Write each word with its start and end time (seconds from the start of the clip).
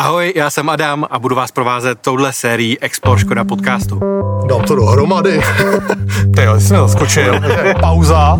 Ahoj, 0.00 0.32
já 0.36 0.50
jsem 0.50 0.68
Adam 0.68 1.06
a 1.10 1.18
budu 1.18 1.34
vás 1.34 1.52
provázet 1.52 1.98
touhle 2.00 2.32
sérií 2.32 2.80
Explore 2.80 3.20
Škoda 3.20 3.44
podcastu. 3.44 4.00
Dám 4.48 4.62
to 4.62 4.74
dohromady. 4.74 5.40
Ty 6.34 6.42
jo, 6.42 6.60
jsi 6.60 6.72
mě 6.72 6.78
zaskočil. 6.78 7.40
Pauza. 7.80 8.38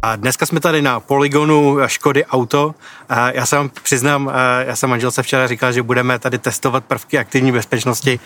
A 0.02 0.16
dneska 0.16 0.46
jsme 0.46 0.60
tady 0.60 0.82
na 0.82 1.00
poligonu 1.00 1.78
Škody 1.86 2.26
Auto. 2.26 2.76
Já 3.32 3.46
se 3.46 3.56
vám 3.56 3.70
přiznám, 3.84 4.32
já 4.66 4.76
jsem 4.76 4.90
manželce 4.90 5.24
včera 5.24 5.48
říkal, 5.48 5.72
že 5.72 5.84
budeme 5.84 6.20
tady 6.20 6.38
testovat 6.38 6.84
prvky 6.86 7.18
aktivní 7.18 7.52
bezpečnosti 7.52 8.20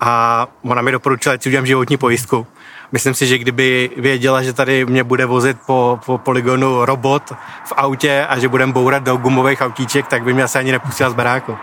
a 0.00 0.46
ona 0.62 0.82
mi 0.82 0.92
doporučila, 0.92 1.36
že 1.40 1.50
udělám 1.50 1.66
životní 1.66 1.96
pojistku. 1.96 2.46
Myslím 2.92 3.14
si, 3.14 3.26
že 3.26 3.38
kdyby 3.38 3.90
věděla, 3.96 4.42
že 4.42 4.52
tady 4.52 4.86
mě 4.86 5.04
bude 5.04 5.26
vozit 5.26 5.56
po, 5.66 6.00
po 6.06 6.18
poligonu 6.18 6.84
robot 6.84 7.32
v 7.64 7.72
autě 7.76 8.26
a 8.28 8.38
že 8.38 8.48
budeme 8.48 8.72
bourat 8.72 9.02
do 9.02 9.16
gumových 9.16 9.60
autíček, 9.60 10.06
tak 10.06 10.22
by 10.22 10.32
mě 10.34 10.42
asi 10.42 10.58
ani 10.58 10.72
nepustila 10.72 11.10
z 11.10 11.14
baráku. 11.14 11.56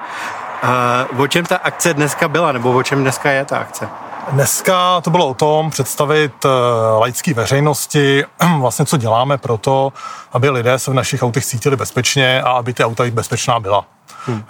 O 1.17 1.27
čem 1.27 1.45
ta 1.45 1.57
akce 1.57 1.93
dneska 1.93 2.27
byla, 2.27 2.51
nebo 2.51 2.71
o 2.71 2.83
čem 2.83 3.01
dneska 3.01 3.31
je 3.31 3.45
ta 3.45 3.57
akce? 3.57 3.89
Dneska 4.29 5.01
to 5.01 5.09
bylo 5.09 5.27
o 5.27 5.33
tom 5.33 5.69
představit 5.69 6.45
eh, 6.45 6.49
laické 6.99 7.33
veřejnosti, 7.33 8.23
vlastně 8.59 8.85
co 8.85 8.97
děláme 8.97 9.37
pro 9.37 9.57
to, 9.57 9.93
aby 10.31 10.49
lidé 10.49 10.79
se 10.79 10.91
v 10.91 10.93
našich 10.93 11.23
autech 11.23 11.45
cítili 11.45 11.75
bezpečně 11.75 12.41
a 12.41 12.51
aby 12.51 12.73
ty 12.73 12.83
auta 12.83 13.03
bezpečná 13.11 13.59
byla. 13.59 13.85
Hmm. 14.25 14.43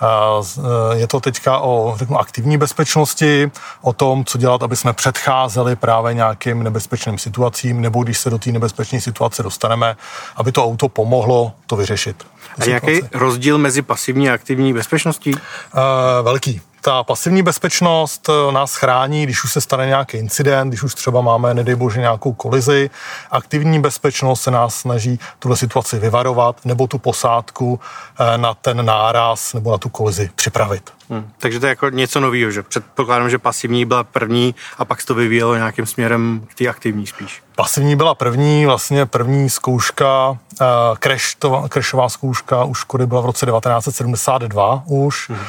Je 0.94 1.08
to 1.08 1.20
teďka 1.20 1.60
o 1.60 1.94
řeknu, 1.98 2.20
aktivní 2.20 2.58
bezpečnosti, 2.58 3.52
o 3.82 3.94
tom, 3.94 4.26
co 4.26 4.38
dělat, 4.38 4.64
aby 4.64 4.76
jsme 4.76 4.94
předcházeli 4.94 5.76
právě 5.76 6.14
nějakým 6.14 6.64
nebezpečným 6.64 7.18
situacím, 7.18 7.82
nebo 7.82 8.04
když 8.04 8.18
se 8.18 8.30
do 8.30 8.38
té 8.38 8.52
nebezpečné 8.52 9.02
situace 9.02 9.44
dostaneme, 9.44 9.96
aby 10.36 10.52
to 10.52 10.66
auto 10.66 10.90
pomohlo 10.90 11.52
to 11.68 11.76
vyřešit. 11.76 12.28
A 12.60 12.70
jaký 12.70 13.00
rozdíl 13.14 13.58
mezi 13.58 13.82
pasivní 13.82 14.30
a 14.30 14.34
aktivní 14.34 14.74
bezpečností? 14.74 15.36
Velký 16.22 16.62
ta 16.82 17.04
pasivní 17.04 17.44
bezpečnost 17.44 18.30
eh, 18.30 18.52
nás 18.52 18.76
chrání, 18.76 19.24
když 19.24 19.44
už 19.44 19.54
se 19.54 19.62
stane 19.62 19.86
nějaký 19.86 20.18
incident, 20.18 20.70
když 20.70 20.84
už 20.84 20.96
třeba 20.96 21.22
máme, 21.22 21.54
nedej 21.54 21.76
bože, 21.76 22.00
nějakou 22.00 22.34
kolizi. 22.34 22.90
Aktivní 23.32 23.82
bezpečnost 23.82 24.42
se 24.42 24.52
nás 24.52 24.76
snaží 24.76 25.20
tuhle 25.40 25.58
situaci 25.58 26.00
vyvarovat 26.00 26.66
nebo 26.66 26.88
tu 26.88 26.98
posádku 26.98 27.80
eh, 28.20 28.38
na 28.38 28.54
ten 28.54 28.86
náraz 28.86 29.54
nebo 29.54 29.72
na 29.72 29.78
tu 29.78 29.90
kolizi 29.90 30.30
připravit. 30.36 30.92
Hmm. 31.10 31.32
Takže 31.38 31.60
to 31.60 31.66
je 31.66 31.70
jako 31.70 31.90
něco 31.90 32.20
nového, 32.20 32.52
že 32.52 32.64
předpokládám, 32.64 33.30
že 33.30 33.38
pasivní 33.38 33.86
byla 33.86 34.04
první 34.04 34.56
a 34.78 34.86
pak 34.86 35.02
se 35.02 35.08
to 35.08 35.16
vyvíjelo 35.16 35.56
nějakým 35.56 35.86
směrem 35.86 36.48
k 36.48 36.56
té 36.56 36.68
aktivní 36.68 37.08
spíš. 37.08 37.44
Pasivní 37.56 37.96
byla 37.96 38.16
první, 38.16 38.66
vlastně 38.66 39.06
první 39.06 39.50
zkouška, 39.50 40.30
uh, 40.30 40.38
crash, 41.00 41.36
to, 41.40 41.66
crashová 41.70 42.10
zkouška 42.10 42.64
už 42.64 42.80
Škody 42.80 43.06
byla 43.06 43.22
v 43.22 43.26
roce 43.26 43.46
1972 43.46 44.84
už. 44.86 45.30
Hmm 45.30 45.40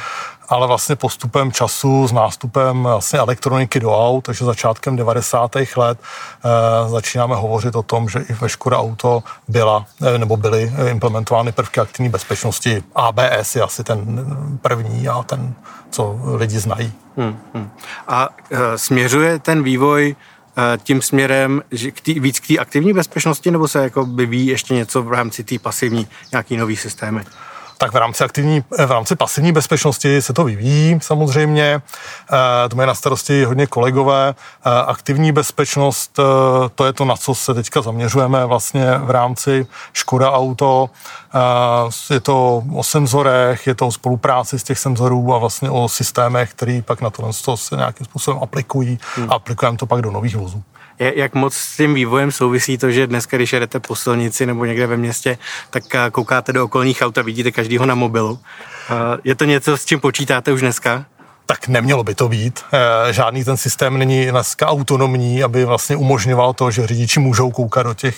ale 0.53 0.67
vlastně 0.67 0.95
postupem 0.95 1.51
času 1.51 2.07
s 2.07 2.11
nástupem 2.11 2.83
vlastně 2.83 3.19
elektroniky 3.19 3.79
do 3.79 3.91
aut, 3.91 4.21
takže 4.21 4.45
začátkem 4.45 4.95
90. 4.95 5.51
let 5.77 5.99
e, 5.99 6.89
začínáme 6.89 7.35
hovořit 7.35 7.75
o 7.75 7.83
tom, 7.83 8.09
že 8.09 8.19
i 8.19 8.33
ve 8.33 8.49
Škoda 8.49 8.77
Auto 8.77 9.23
byla, 9.47 9.85
e, 10.01 10.17
nebo 10.17 10.37
byly 10.37 10.73
implementovány 10.89 11.51
prvky 11.51 11.79
aktivní 11.79 12.09
bezpečnosti. 12.09 12.83
ABS 12.95 13.55
je 13.55 13.61
asi 13.61 13.83
ten 13.83 14.25
první 14.61 15.07
a 15.07 15.23
ten, 15.23 15.53
co 15.89 16.19
lidi 16.35 16.59
znají. 16.59 16.93
Hmm, 17.17 17.39
hmm. 17.53 17.69
A 18.07 18.29
e, 18.51 18.77
směřuje 18.77 19.39
ten 19.39 19.63
vývoj 19.63 20.15
tím 20.83 21.01
směrem, 21.01 21.61
že 21.71 21.91
k 21.91 22.01
tý, 22.01 22.19
víc 22.19 22.39
k 22.39 22.47
té 22.47 22.57
aktivní 22.57 22.93
bezpečnosti, 22.93 23.51
nebo 23.51 23.67
se 23.67 23.83
jako 23.83 24.05
vyvíjí 24.05 24.47
ještě 24.47 24.73
něco 24.73 25.03
v 25.03 25.11
rámci 25.11 25.43
té 25.43 25.59
pasivní, 25.59 26.07
nějaký 26.31 26.57
nový 26.57 26.75
systémy? 26.75 27.23
Tak 27.83 27.93
v 27.93 27.95
rámci, 27.95 28.23
aktivní, 28.23 28.63
v 28.85 28.91
rámci 28.91 29.15
pasivní 29.15 29.51
bezpečnosti 29.51 30.21
se 30.21 30.33
to 30.33 30.43
vyvíjí 30.43 30.99
samozřejmě. 31.01 31.81
Eh, 32.65 32.69
to 32.69 32.75
mají 32.75 32.87
na 32.87 32.93
starosti 32.93 33.43
hodně 33.43 33.67
kolegové. 33.67 34.35
Eh, 34.65 34.69
aktivní 34.87 35.31
bezpečnost, 35.31 36.19
eh, 36.19 36.23
to 36.75 36.85
je 36.85 36.93
to, 36.93 37.05
na 37.05 37.15
co 37.15 37.35
se 37.35 37.53
teďka 37.53 37.81
zaměřujeme 37.81 38.45
vlastně 38.45 38.85
v 38.97 39.09
rámci 39.09 39.67
Škoda 39.93 40.31
Auto. 40.31 40.89
Je 42.09 42.19
to 42.19 42.63
o 42.73 42.83
senzorech, 42.83 43.67
je 43.67 43.75
to 43.75 43.87
o 43.87 43.91
spolupráci 43.91 44.59
z 44.59 44.63
těch 44.63 44.79
senzorů 44.79 45.33
a 45.33 45.37
vlastně 45.37 45.69
o 45.69 45.89
systémech, 45.89 46.51
který 46.51 46.81
pak 46.81 47.01
na 47.01 47.09
to 47.09 47.57
se 47.57 47.75
nějakým 47.75 48.05
způsobem 48.05 48.39
aplikují 48.43 48.99
a 49.29 49.33
aplikujeme 49.33 49.77
to 49.77 49.85
pak 49.85 50.01
do 50.01 50.11
nových 50.11 50.35
vozů 50.35 50.63
jak 51.15 51.33
moc 51.33 51.53
s 51.53 51.77
tím 51.77 51.93
vývojem 51.93 52.31
souvisí 52.31 52.77
to, 52.77 52.91
že 52.91 53.07
dneska, 53.07 53.37
když 53.37 53.53
jedete 53.53 53.79
po 53.79 53.95
silnici 53.95 54.45
nebo 54.45 54.65
někde 54.65 54.87
ve 54.87 54.97
městě, 54.97 55.37
tak 55.69 55.95
eh, 55.95 56.11
koukáte 56.11 56.53
do 56.53 56.65
okolních 56.65 57.01
aut 57.01 57.17
a 57.17 57.21
vidíte 57.21 57.51
každýho 57.51 57.85
na 57.85 57.95
mobilu. 57.95 58.39
Eh, 58.89 58.93
je 59.23 59.35
to 59.35 59.45
něco, 59.45 59.77
s 59.77 59.85
čím 59.85 59.99
počítáte 59.99 60.51
už 60.51 60.61
dneska? 60.61 61.05
tak 61.45 61.67
nemělo 61.67 62.03
by 62.03 62.15
to 62.15 62.29
být. 62.29 62.59
Eh, 62.73 63.13
žádný 63.13 63.43
ten 63.43 63.57
systém 63.57 63.97
není 63.97 64.25
dneska 64.25 64.67
autonomní, 64.67 65.43
aby 65.43 65.65
vlastně 65.65 65.95
umožňoval 65.95 66.53
to, 66.53 66.71
že 66.71 66.87
řidiči 66.87 67.19
můžou 67.19 67.51
koukat 67.51 67.85
do 67.85 67.93
těch 67.93 68.15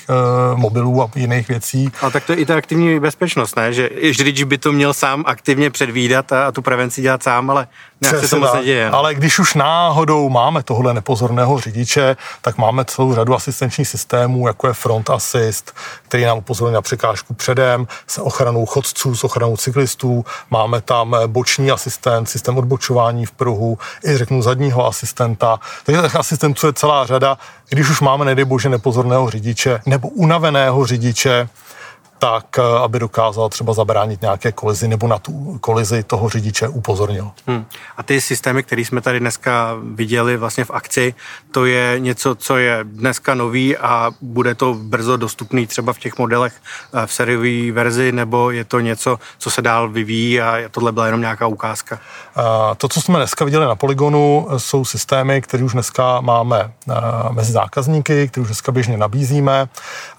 mobilů 0.56 1.04
a 1.04 1.10
jiných 1.16 1.48
věcí. 1.48 1.92
Ale 2.02 2.12
tak 2.12 2.26
to 2.26 2.32
je 2.32 2.38
i 2.38 2.46
ta 2.46 2.56
aktivní 2.56 3.00
bezpečnost, 3.00 3.56
ne? 3.56 3.74
Že 3.74 3.90
řidič 4.12 4.44
by 4.44 4.58
to 4.58 4.72
měl 4.72 4.94
sám 4.94 5.24
aktivně 5.28 5.70
předvídat 5.70 6.32
a, 6.32 6.48
a 6.48 6.52
tu 6.52 6.62
prevenci 6.62 7.02
dělat 7.02 7.24
sám, 7.24 7.50
ale 7.50 7.68
nějak 8.02 8.20
se 8.20 8.30
to 8.30 8.40
moc 8.40 8.54
neděje. 8.54 8.90
Ale 8.90 9.16
když 9.16 9.40
už 9.40 9.54
náhodou 9.54 10.30
máme 10.30 10.64
tohle 10.64 10.94
nepozorného 10.94 11.60
řidiče, 11.60 12.18
tak 12.42 12.58
máme 12.58 12.86
celou 12.86 13.16
řadu 13.16 13.36
asistenčních 13.36 13.88
systémů, 13.88 14.48
jako 14.48 14.68
je 14.68 14.74
Front 14.74 15.10
Assist, 15.10 15.76
který 16.08 16.26
nám 16.26 16.38
upozorní 16.38 16.74
na 16.74 16.82
překážku 16.82 17.34
předem, 17.34 17.88
s 18.08 18.22
ochranou 18.22 18.66
chodců, 18.66 19.16
s 19.16 19.24
ochranou 19.24 19.58
cyklistů. 19.58 20.26
Máme 20.52 20.82
tam 20.82 21.16
boční 21.28 21.72
asistent, 21.72 22.30
systém 22.30 22.58
odbočování 22.58 23.26
v 23.26 23.32
pruhu, 23.32 23.78
i 24.08 24.18
řeknu 24.18 24.42
zadního 24.42 24.88
asistenta. 24.88 25.60
Takže 25.86 26.02
těch 26.02 26.16
asistentů 26.16 26.68
je 26.68 26.74
celá 26.74 27.06
řada. 27.06 27.38
Když 27.70 27.90
už 27.90 28.02
máme, 28.02 28.26
nedej 28.26 28.46
bože, 28.46 28.70
nepozorného 28.70 29.30
řidiče 29.30 29.82
nebo 29.86 30.08
unaveného 30.08 30.86
řidiče, 30.86 31.50
tak 32.20 32.60
eh, 32.60 32.62
aby 32.84 33.00
dokázal 33.00 33.50
třeba 33.50 33.74
zabránit 33.74 34.22
nějaké 34.22 34.52
kolizi 34.52 34.88
nebo 34.88 35.08
na 35.08 35.20
tu 35.20 35.58
kolizi 35.62 36.04
toho 36.04 36.30
řidiče 36.30 36.68
upozornil. 36.68 37.32
Hmm. 37.48 37.66
A 37.98 38.04
ty 38.04 38.22
systémy, 38.22 38.64
které 38.64 38.82
jsme 38.82 39.02
tady 39.02 39.20
dneska 39.20 39.76
viděli 39.94 40.38
vlastně 40.38 40.66
v 40.66 40.72
akci, 40.72 41.14
to 41.52 41.66
je 41.66 41.96
něco, 42.00 42.36
co 42.36 42.58
je 42.58 42.80
dneska 42.84 43.34
nový 43.34 43.78
a 43.78 44.12
bude 44.22 44.56
to 44.56 44.74
brzo 44.74 45.18
dostupný 45.18 45.68
třeba 45.68 45.94
v 45.94 46.00
těch 46.00 46.18
modelech 46.18 46.54
eh, 46.94 47.08
v 47.08 47.14
sériové 47.14 47.72
verzi, 47.72 48.12
nebo 48.12 48.52
je 48.52 48.64
to 48.64 48.80
něco, 48.80 49.20
co 49.38 49.52
se 49.52 49.62
dál 49.62 49.90
vyvíjí 49.90 50.42
a 50.42 50.70
tohle 50.72 50.92
byla 50.92 51.06
jenom 51.06 51.22
nějaká 51.22 51.48
ukázka? 51.48 52.00
A 52.36 52.76
to, 52.76 52.90
co 52.90 53.02
jsme 53.02 53.18
dneska 53.18 53.46
viděli 53.46 53.66
na 53.66 53.76
Polygonu, 53.76 54.48
jsou 54.58 54.86
systémy, 54.86 55.42
které 55.42 55.64
už 55.64 55.74
dneska 55.74 56.22
máme 56.22 56.72
eh, 56.90 56.94
mezi 57.32 57.52
zákazníky, 57.52 58.28
které 58.28 58.42
už 58.42 58.48
dneska 58.48 58.72
běžně 58.72 58.98
nabízíme, 58.98 59.70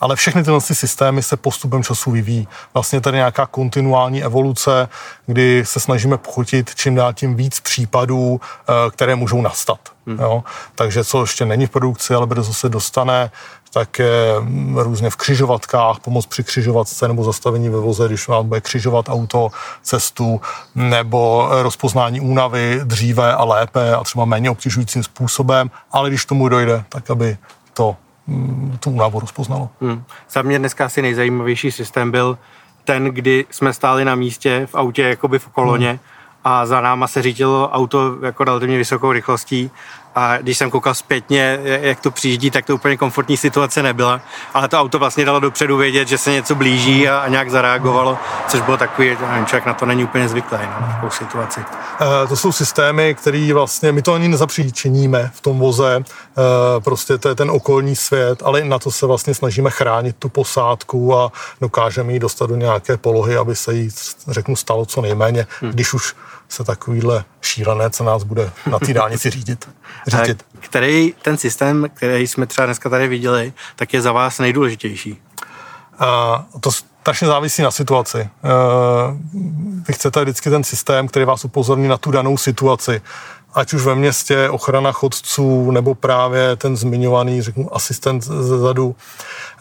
ale 0.01 0.17
všechny 0.17 0.45
tyhle 0.45 0.61
systémy 0.61 1.23
se 1.23 1.37
postupem 1.37 1.83
času 1.87 2.11
vyvíjí. 2.11 2.49
Vlastně 2.75 3.01
tady 3.01 3.17
nějaká 3.17 3.47
kontinuální 3.47 4.25
evoluce, 4.25 4.89
kdy 5.27 5.63
se 5.67 5.81
snažíme 5.81 6.19
pochotit 6.19 6.75
čím 6.75 6.95
dál 6.95 7.13
tím 7.13 7.35
víc 7.35 7.61
případů, 7.61 8.41
eh, 8.41 8.91
které 8.91 9.15
můžou 9.15 9.43
nastat. 9.43 9.79
Hmm. 10.07 10.19
Jo? 10.19 10.45
Takže 10.75 11.05
co 11.05 11.21
ještě 11.21 11.45
není 11.45 11.67
v 11.67 11.71
produkci, 11.71 12.15
ale 12.15 12.27
brzo 12.27 12.55
se 12.55 12.69
dostane, 12.69 13.31
tak 13.73 13.99
je 13.99 14.41
mm, 14.41 14.79
různě 14.79 15.11
v 15.11 15.17
křižovatkách, 15.17 16.01
pomoc 16.01 16.27
při 16.27 16.45
křižovatce 16.45 17.09
nebo 17.09 17.25
zastavení 17.25 17.69
ve 17.69 17.81
voze, 17.81 18.09
když 18.09 18.29
vám 18.29 18.49
bude 18.49 18.61
křižovat 18.61 19.09
auto, 19.09 19.49
cestu, 19.83 20.41
nebo 20.75 21.49
rozpoznání 21.63 22.21
únavy 22.21 22.81
dříve 22.85 23.35
a 23.35 23.45
lépe 23.45 23.95
a 23.95 24.05
třeba 24.05 24.25
méně 24.25 24.51
obtěžujícím 24.51 25.03
způsobem, 25.03 25.71
ale 25.93 26.09
když 26.09 26.25
tomu 26.25 26.49
dojde, 26.49 26.85
tak 26.89 27.11
aby 27.11 27.39
to 27.73 27.97
tu 28.81 28.91
únavu 28.91 29.21
rozpoznalo. 29.21 29.71
Hmm. 29.81 30.05
Za 30.31 30.43
mě 30.43 30.59
dneska 30.59 30.85
asi 30.85 31.03
nejzajímavější 31.03 31.71
systém 31.71 32.11
byl 32.11 32.39
ten, 32.85 33.05
kdy 33.05 33.45
jsme 33.51 33.73
stáli 33.73 34.05
na 34.05 34.15
místě 34.15 34.67
v 34.71 34.75
autě, 34.75 35.03
jakoby 35.03 35.39
v 35.39 35.49
koloně 35.49 35.89
hmm. 35.89 35.99
a 36.45 36.67
za 36.67 36.81
náma 36.81 37.07
se 37.07 37.23
řídilo 37.23 37.71
auto 37.73 38.17
jako 38.23 38.45
relativně 38.45 38.79
vysokou 38.79 39.13
rychlostí 39.13 39.71
a 40.17 40.39
když 40.39 40.59
jsem 40.59 40.71
koukal 40.71 40.95
zpětně, 40.95 41.61
jak 41.63 42.01
to 42.01 42.11
přijíždí, 42.11 42.51
tak 42.51 42.67
to 42.67 42.75
úplně 42.75 42.97
komfortní 42.97 43.37
situace 43.37 43.83
nebyla. 43.83 44.21
Ale 44.55 44.69
to 44.69 44.81
auto 44.81 44.99
vlastně 44.99 45.25
dalo 45.25 45.41
dopředu 45.41 45.77
vědět, 45.77 46.09
že 46.09 46.19
se 46.19 46.33
něco 46.33 46.55
blíží 46.55 47.09
a, 47.09 47.19
a 47.19 47.29
nějak 47.29 47.51
zareagovalo, 47.51 48.19
což 48.49 48.61
bylo 48.61 48.77
takový, 48.77 49.17
nevím, 49.31 49.47
člověk 49.47 49.67
na 49.67 49.75
to 49.75 49.87
není 49.87 50.05
úplně 50.05 50.29
zvyklý, 50.29 50.59
no, 50.63 50.81
na 50.81 50.93
takovou 50.93 51.11
situaci. 51.11 51.61
E, 52.25 52.27
to 52.27 52.37
jsou 52.37 52.53
systémy, 52.53 53.15
které 53.15 53.51
vlastně, 53.55 53.93
my 53.93 54.03
to 54.03 54.13
ani 54.13 54.29
nezapříčiníme 54.29 55.31
v 55.35 55.41
tom 55.41 55.59
voze, 55.59 55.97
e, 55.97 56.03
prostě 56.81 57.19
to 57.19 57.29
je 57.29 57.35
ten 57.35 57.51
okolní 57.51 57.97
svět, 57.97 58.43
ale 58.45 58.65
na 58.65 58.79
to 58.79 58.91
se 58.91 59.07
vlastně 59.07 59.35
snažíme 59.35 59.71
chránit 59.71 60.17
tu 60.19 60.29
posádku 60.29 61.17
a 61.17 61.33
dokážeme 61.61 62.13
ji 62.13 62.19
dostat 62.19 62.47
do 62.47 62.57
nějaké 62.57 62.97
polohy, 62.97 63.37
aby 63.37 63.57
se 63.57 63.75
jí, 63.75 63.91
řeknu, 64.29 64.57
stalo 64.57 64.87
co 64.87 65.01
nejméně, 65.01 65.47
hmm. 65.61 65.71
když 65.71 65.95
už 65.95 66.15
se 66.49 66.65
takovýhle 66.65 67.25
šílenec 67.41 68.01
nás 68.01 68.23
bude 68.25 68.51
na 68.71 68.79
té 68.79 68.95
dálnici 68.95 69.31
řídit. 69.31 69.69
řídit. 70.07 70.45
Který 70.61 71.15
ten 71.23 71.37
systém, 71.37 71.91
který 71.95 72.27
jsme 72.27 72.47
třeba 72.47 72.67
dneska 72.67 72.89
tady 72.89 73.09
viděli, 73.09 73.53
tak 73.77 73.95
je 73.95 74.03
za 74.03 74.13
vás 74.13 74.39
nejdůležitější? 74.39 75.23
A 75.99 76.45
to 76.61 76.73
strašně 76.73 77.27
závisí 77.27 77.63
na 77.63 77.71
situaci. 77.71 78.29
Vy 79.89 79.95
chcete 79.95 80.23
vždycky 80.23 80.51
ten 80.51 80.65
systém, 80.65 81.09
který 81.09 81.25
vás 81.25 81.45
upozorní 81.45 81.89
na 81.89 81.97
tu 81.97 82.11
danou 82.11 82.37
situaci 82.37 83.03
ať 83.57 83.73
už 83.73 83.85
ve 83.85 83.95
městě 83.95 84.49
ochrana 84.51 84.93
chodců 84.93 85.71
nebo 85.71 85.95
právě 85.95 86.57
ten 86.57 86.77
zmiňovaný, 86.77 87.43
řeknu, 87.43 87.77
asistent 87.77 88.23
zezadu. 88.23 88.97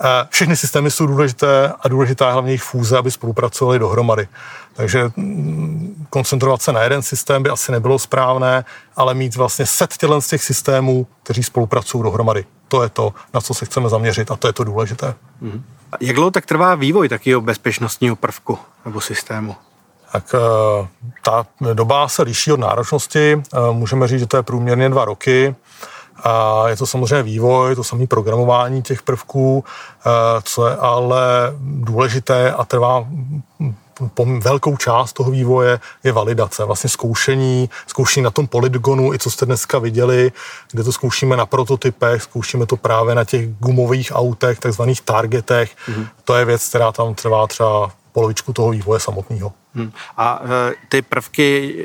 Eh, 0.02 0.28
všechny 0.30 0.56
systémy 0.56 0.92
jsou 0.92 1.06
důležité 1.06 1.74
a 1.80 1.88
důležitá 1.88 2.26
je 2.26 2.34
hlavně 2.34 2.52
jejich 2.52 2.64
fůze, 2.64 2.98
aby 2.98 3.12
spolupracovali 3.12 3.80
dohromady. 3.80 4.28
Takže 4.74 5.12
mm, 5.16 6.08
koncentrovat 6.10 6.62
se 6.62 6.72
na 6.72 6.82
jeden 6.82 7.02
systém 7.02 7.44
by 7.44 7.50
asi 7.50 7.72
nebylo 7.72 8.00
správné, 8.00 8.66
ale 8.96 9.14
mít 9.14 9.36
vlastně 9.36 9.66
set 9.66 9.98
tělen 9.98 10.22
z 10.22 10.28
těch 10.28 10.44
systémů, 10.44 11.08
kteří 11.24 11.44
spolupracují 11.44 12.04
dohromady. 12.04 12.46
To 12.68 12.84
je 12.84 12.90
to, 12.90 13.14
na 13.34 13.42
co 13.42 13.54
se 13.54 13.66
chceme 13.66 13.90
zaměřit 13.90 14.32
a 14.32 14.36
to 14.36 14.48
je 14.48 14.54
to 14.54 14.64
důležité. 14.64 15.14
Mm. 15.42 15.64
Jak 16.02 16.16
dlouho 16.16 16.32
tak 16.32 16.46
trvá 16.46 16.76
vývoj 16.76 17.10
takového 17.10 17.42
bezpečnostního 17.42 18.16
prvku 18.16 18.60
nebo 18.86 19.02
systému? 19.02 19.56
Tak 20.16 20.36
eh, 20.36 20.88
ta 21.24 21.46
doba 21.74 22.08
se 22.08 22.24
liší 22.24 22.52
od 22.52 22.60
náročnosti. 22.60 23.42
Eh, 23.54 23.58
můžeme 23.72 24.08
říct, 24.08 24.20
že 24.20 24.28
to 24.28 24.38
je 24.38 24.44
průměrně 24.44 24.90
dva 24.90 25.06
roky. 25.06 25.56
A 26.24 26.64
je 26.68 26.76
to 26.76 26.86
samozřejmě 26.88 27.24
vývoj, 27.24 27.76
to 27.76 27.84
samé 27.84 28.08
programování 28.08 28.82
těch 28.82 29.02
prvků, 29.02 29.64
eh, 29.64 30.10
co 30.44 30.68
je 30.68 30.76
ale 30.76 31.22
důležité 31.60 32.52
a 32.52 32.66
trvá 32.66 33.06
po 34.14 34.26
velkou 34.40 34.78
část 34.78 35.14
toho 35.14 35.32
vývoje 35.32 35.80
je 36.04 36.12
validace, 36.12 36.66
vlastně 36.66 36.90
zkoušení, 36.90 37.70
zkoušení 37.88 38.24
na 38.24 38.32
tom 38.32 38.48
polygonu, 38.48 39.14
i 39.14 39.20
co 39.20 39.32
jste 39.32 39.46
dneska 39.46 39.80
viděli, 39.80 40.32
kde 40.72 40.84
to 40.84 40.92
zkoušíme 40.92 41.38
na 41.38 41.46
prototypech, 41.46 42.24
zkoušíme 42.24 42.66
to 42.66 42.78
právě 42.78 43.16
na 43.16 43.24
těch 43.24 43.56
gumových 43.60 44.12
autech, 44.16 44.60
takzvaných 44.60 45.02
targetech. 45.02 45.76
Mm-hmm. 45.88 46.08
To 46.24 46.36
je 46.36 46.46
věc, 46.46 46.70
která 46.70 46.92
tam 46.92 47.16
trvá 47.16 47.48
třeba 47.48 47.92
polovičku 48.12 48.54
toho 48.54 48.70
vývoje 48.70 49.00
samotného. 49.00 49.52
Hmm. 49.76 49.92
A 50.18 50.42
e, 50.44 50.74
ty 50.90 51.02
prvky, 51.02 51.76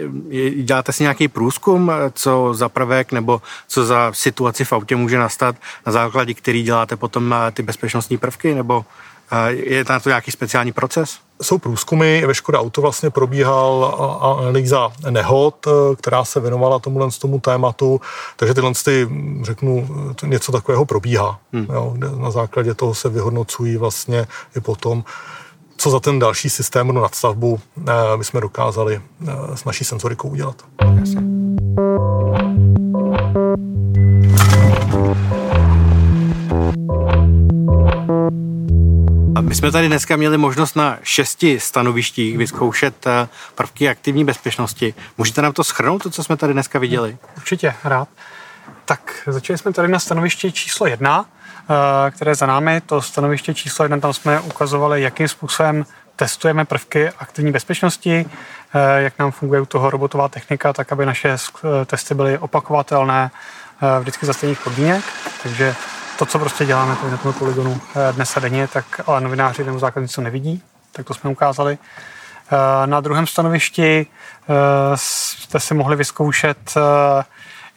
děláte 0.62 0.92
si 0.92 1.02
nějaký 1.02 1.28
průzkum, 1.28 1.90
e, 1.90 2.10
co 2.14 2.54
za 2.54 2.68
prvek 2.68 3.12
nebo 3.12 3.42
co 3.68 3.84
za 3.84 4.12
situaci 4.14 4.64
v 4.64 4.72
autě 4.72 4.96
může 4.96 5.18
nastat, 5.18 5.56
na 5.86 5.92
základě 5.92 6.34
který 6.34 6.62
děláte 6.62 6.96
potom 6.96 7.34
e, 7.34 7.50
ty 7.52 7.62
bezpečnostní 7.62 8.18
prvky, 8.18 8.54
nebo 8.54 8.84
je 9.48 9.84
na 9.88 10.00
to 10.00 10.08
nějaký 10.08 10.30
speciální 10.30 10.72
proces? 10.72 11.18
Jsou 11.42 11.58
průzkumy, 11.58 12.26
ve 12.26 12.34
Škoda 12.34 12.60
Auto 12.60 12.80
vlastně 12.80 13.10
probíhal 13.10 13.96
analýza 14.40 14.92
nehod, 15.10 15.66
která 15.98 16.24
se 16.24 16.40
věnovala 16.40 16.78
tomuhle 16.78 17.08
tomu 17.20 17.40
tématu, 17.40 18.00
takže 18.36 18.54
tyhle, 18.54 18.72
ty, 18.84 19.08
řeknu, 19.42 19.88
něco 20.24 20.52
takového 20.52 20.84
probíhá. 20.84 21.38
Hmm. 21.52 21.66
Jo, 21.72 21.94
na 22.16 22.30
základě 22.30 22.74
toho 22.74 22.94
se 22.94 23.08
vyhodnocují 23.08 23.76
vlastně 23.76 24.26
i 24.56 24.60
potom 24.60 25.04
co 25.80 25.90
za 25.90 26.00
ten 26.00 26.18
další 26.18 26.50
systém 26.50 26.88
no 26.88 27.02
nadstavbu 27.02 27.60
eh, 27.78 27.92
my 28.16 28.24
jsme 28.24 28.40
dokázali 28.40 29.00
eh, 29.28 29.56
s 29.56 29.64
naší 29.64 29.84
senzorikou 29.84 30.28
udělat. 30.28 30.62
Jasně. 31.00 31.20
My 39.40 39.54
jsme 39.54 39.72
tady 39.72 39.86
dneska 39.86 40.16
měli 40.16 40.38
možnost 40.38 40.76
na 40.76 40.98
šesti 41.02 41.60
stanovištích 41.60 42.38
vyzkoušet 42.38 43.06
eh, 43.06 43.28
prvky 43.54 43.88
aktivní 43.88 44.24
bezpečnosti. 44.24 44.94
Můžete 45.18 45.42
nám 45.42 45.52
to 45.52 45.64
schrnout, 45.64 46.02
to, 46.02 46.10
co 46.10 46.24
jsme 46.24 46.36
tady 46.36 46.52
dneska 46.52 46.78
viděli? 46.78 47.18
Určitě, 47.36 47.74
rád. 47.84 48.08
Tak 48.84 49.22
začali 49.26 49.58
jsme 49.58 49.72
tady 49.72 49.88
na 49.88 49.98
stanovišti 49.98 50.52
číslo 50.52 50.86
jedna, 50.86 51.26
které 52.10 52.34
za 52.34 52.46
námi. 52.46 52.80
To 52.80 53.02
stanoviště 53.02 53.54
číslo 53.54 53.84
jedna, 53.84 54.00
tam 54.00 54.12
jsme 54.12 54.40
ukazovali, 54.40 55.02
jakým 55.02 55.28
způsobem 55.28 55.84
testujeme 56.16 56.64
prvky 56.64 57.10
aktivní 57.10 57.52
bezpečnosti, 57.52 58.26
eh, 58.74 59.02
jak 59.02 59.18
nám 59.18 59.30
funguje 59.30 59.60
u 59.60 59.66
toho 59.66 59.90
robotová 59.90 60.28
technika, 60.28 60.72
tak 60.72 60.92
aby 60.92 61.06
naše 61.06 61.28
eh, 61.28 61.84
testy 61.84 62.14
byly 62.14 62.38
opakovatelné 62.38 63.30
vždycky 64.00 64.26
za 64.26 64.32
stejných 64.32 64.60
podmínek. 64.60 65.04
Takže 65.42 65.74
to, 66.18 66.26
co 66.26 66.38
prostě 66.38 66.66
děláme 66.66 66.96
tady 66.96 67.10
na 67.10 67.16
tom 67.16 67.32
poligonu 67.32 67.80
dnes 68.12 68.36
a 68.36 68.40
denně, 68.40 68.68
tak 68.68 68.84
ale 69.06 69.20
novináři 69.20 69.64
nebo 69.64 69.78
zákazníci 69.78 70.20
nevidí, 70.20 70.62
tak 70.92 71.06
to 71.06 71.14
jsme 71.14 71.30
ukázali. 71.30 71.78
Na 72.86 73.00
druhém 73.00 73.26
stanovišti 73.26 74.06
jste 74.94 75.60
si 75.60 75.74
mohli 75.74 75.96
vyzkoušet 75.96 76.74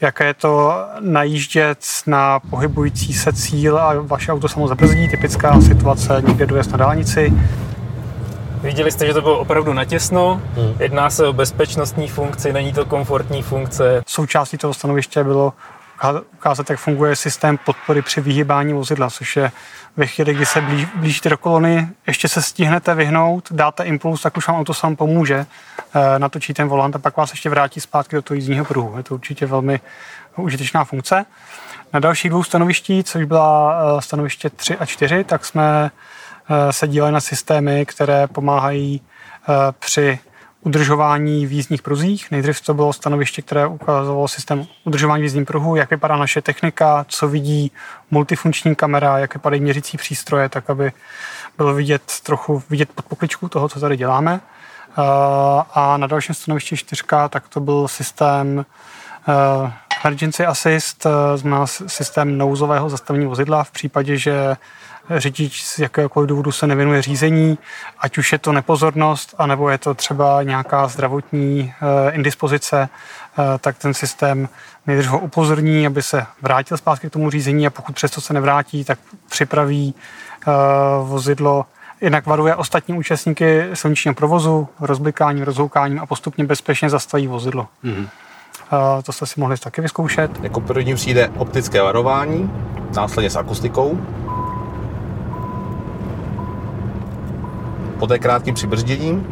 jaké 0.04 0.26
je 0.26 0.34
to 0.34 0.74
najíždět 1.00 1.80
na 2.08 2.40
pohybující 2.40 3.14
se 3.14 3.34
cíl 3.34 3.78
a 3.78 3.94
vaše 4.02 4.32
auto 4.32 4.48
samo 4.48 4.68
zabrzdí, 4.68 5.10
typická 5.10 5.62
situace 5.62 6.24
někde 6.28 6.46
dojezd 6.46 6.72
na 6.72 6.78
dálnici. 6.78 7.34
Viděli 8.62 8.92
jste, 8.92 9.06
že 9.06 9.14
to 9.14 9.22
bylo 9.22 9.40
opravdu 9.40 9.74
natěsno, 9.74 10.42
hmm. 10.56 10.76
jedná 10.80 11.10
se 11.10 11.28
o 11.28 11.34
bezpečnostní 11.34 12.08
funkci, 12.08 12.54
není 12.54 12.74
to 12.74 12.86
komfortní 12.86 13.42
funkce. 13.42 14.04
Součástí 14.08 14.58
toho 14.58 14.74
stanoviště 14.74 15.24
bylo 15.24 15.54
ukázat, 16.34 16.70
jak 16.70 16.80
funguje 16.80 17.16
systém 17.16 17.58
podpory 17.66 18.02
při 18.02 18.22
vyhýbání 18.22 18.74
vozidla, 18.74 19.10
což 19.10 19.36
je 19.36 19.52
ve 19.98 20.08
chvíli, 20.08 20.34
kdy 20.34 20.46
se 20.46 20.62
blíž, 20.62 20.88
blížíte 20.96 21.30
do 21.30 21.38
kolony, 21.38 21.88
ještě 22.08 22.28
se 22.28 22.42
stihnete 22.42 22.96
vyhnout, 22.96 23.52
dáte 23.52 23.84
impuls, 23.84 24.22
tak 24.22 24.38
už 24.38 24.48
vám 24.48 24.58
auto 24.58 24.74
sám 24.74 24.96
pomůže, 24.96 25.36
e, 25.36 26.20
natočí 26.20 26.54
ten 26.54 26.68
volant 26.68 26.96
a 26.96 27.00
pak 27.00 27.18
vás 27.18 27.32
ještě 27.32 27.50
vrátí 27.50 27.80
zpátky 27.80 28.16
do 28.16 28.22
toho 28.22 28.36
jízdního 28.36 28.66
pruhu. 28.66 28.98
Je 28.98 29.04
to 29.04 29.14
určitě 29.14 29.46
velmi 29.46 29.80
užitečná 30.38 30.84
funkce. 30.84 31.26
Na 31.94 32.00
dalších 32.00 32.32
dvou 32.32 32.44
stanovištích, 32.44 33.06
což 33.06 33.24
byla 33.24 33.76
eh, 33.98 34.02
stanoviště 34.02 34.50
3 34.50 34.78
a 34.78 34.86
4, 34.86 35.24
tak 35.24 35.46
jsme 35.46 35.92
eh, 36.50 36.74
se 36.74 36.88
dívali 36.88 37.12
na 37.12 37.22
systémy, 37.22 37.86
které 37.86 38.28
pomáhají 38.28 39.02
při 39.80 40.20
udržování 40.64 41.46
v 41.46 41.52
jízdních 41.52 41.82
pruzích. 41.82 42.32
Nejdřív 42.32 42.62
to 42.62 42.74
bylo 42.74 42.94
stanoviště, 42.94 43.42
které 43.42 43.68
ukazovalo 43.68 44.28
systém 44.28 44.66
udržování 44.84 45.22
v 45.22 45.24
jízdním 45.24 45.46
pruhu, 45.46 45.76
jak 45.76 45.90
vypadá 45.90 46.18
naše 46.18 46.42
technika, 46.42 47.06
co 47.08 47.28
vidí 47.28 47.72
multifunkční 48.12 48.76
kamera, 48.76 49.18
jak 49.18 49.34
vypadají 49.34 49.62
měřící 49.62 49.98
přístroje, 49.98 50.50
tak 50.50 50.70
aby 50.70 50.92
bylo 51.58 51.74
vidět 51.74 52.02
trochu 52.24 52.64
vidět 52.70 52.90
pod 52.96 53.06
pokličku 53.06 53.50
toho, 53.50 53.70
co 53.70 53.80
tady 53.80 53.98
děláme. 53.98 54.42
A 55.74 55.98
na 55.98 56.08
dalším 56.08 56.36
stanovišti 56.36 56.78
čtyřka, 56.78 57.28
tak 57.30 57.48
to 57.48 57.60
byl 57.60 57.88
systém 57.88 58.66
Emergency 60.04 60.46
Assist, 60.46 61.08
znamená 61.36 61.68
systém 61.68 62.38
nouzového 62.38 62.90
zastavení 62.90 63.26
vozidla 63.26 63.64
v 63.64 63.72
případě, 63.72 64.18
že 64.18 64.56
řidič 65.10 65.64
z 65.64 65.80
jakéhokoliv 65.80 66.30
důvodu 66.30 66.52
se 66.52 66.68
nevěnuje 66.68 67.02
řízení, 67.02 67.58
ať 68.00 68.18
už 68.18 68.32
je 68.32 68.38
to 68.38 68.52
nepozornost, 68.52 69.36
anebo 69.38 69.70
je 69.70 69.78
to 69.78 69.94
třeba 69.94 70.44
nějaká 70.44 70.88
zdravotní 70.88 71.74
eh, 71.82 72.12
indispozice, 72.12 72.90
eh, 72.90 73.42
tak 73.60 73.78
ten 73.78 73.94
systém 73.94 74.50
nejdřív 74.88 75.12
ho 75.12 75.20
upozorní, 75.20 75.88
aby 75.88 76.02
se 76.02 76.26
vrátil 76.42 76.78
zpátky 76.78 77.10
k 77.10 77.14
tomu 77.14 77.30
řízení 77.30 77.68
a 77.68 77.70
pokud 77.70 77.96
přesto 77.96 78.22
se 78.22 78.34
nevrátí, 78.34 78.84
tak 78.84 79.00
připraví 79.30 79.94
eh, 80.48 80.52
vozidlo 81.04 81.66
Jednak 82.02 82.26
varuje 82.26 82.56
ostatní 82.56 82.98
účastníky 82.98 83.64
silničního 83.74 84.16
provozu, 84.16 84.68
rozblikáním, 84.80 85.44
rozhoukáním 85.44 86.00
a 86.00 86.06
postupně 86.06 86.44
bezpečně 86.44 86.90
zastaví 86.90 87.28
vozidlo. 87.28 87.68
Mm-hmm. 87.84 88.08
To 89.04 89.12
jste 89.12 89.26
si 89.26 89.40
mohli 89.40 89.58
taky 89.58 89.82
vyzkoušet. 89.82 90.44
Jako 90.44 90.62
první 90.62 90.96
přijde 90.96 91.30
optické 91.38 91.82
varování, 91.82 92.52
následně 92.96 93.30
s 93.30 93.36
akustikou, 93.36 94.00
poté 98.00 98.20
krátkým 98.20 98.54
přibrzděním 98.54 99.28